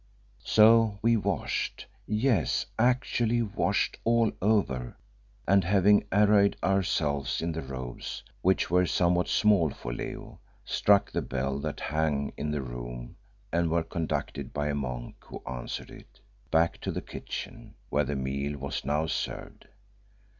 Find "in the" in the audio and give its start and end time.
7.39-7.61, 12.35-12.63